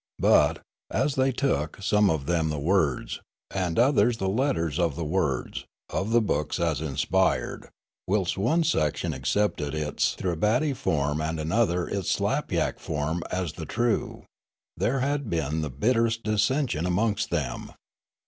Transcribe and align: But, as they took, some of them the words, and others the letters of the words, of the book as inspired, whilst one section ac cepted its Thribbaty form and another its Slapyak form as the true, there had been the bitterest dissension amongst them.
But, 0.17 0.61
as 0.89 1.13
they 1.13 1.31
took, 1.31 1.79
some 1.79 2.09
of 2.09 2.25
them 2.25 2.49
the 2.49 2.57
words, 2.57 3.21
and 3.51 3.77
others 3.77 4.17
the 4.17 4.27
letters 4.29 4.79
of 4.79 4.95
the 4.95 5.05
words, 5.05 5.65
of 5.91 6.09
the 6.09 6.21
book 6.23 6.59
as 6.59 6.81
inspired, 6.81 7.69
whilst 8.07 8.35
one 8.35 8.63
section 8.63 9.13
ac 9.13 9.21
cepted 9.25 9.75
its 9.75 10.15
Thribbaty 10.15 10.73
form 10.75 11.21
and 11.21 11.39
another 11.39 11.87
its 11.87 12.09
Slapyak 12.17 12.79
form 12.79 13.21
as 13.29 13.53
the 13.53 13.67
true, 13.67 14.23
there 14.75 15.01
had 15.01 15.29
been 15.29 15.61
the 15.61 15.69
bitterest 15.69 16.23
dissension 16.23 16.87
amongst 16.87 17.29
them. 17.29 17.71